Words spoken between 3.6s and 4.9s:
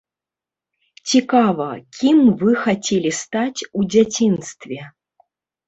у дзяцінстве?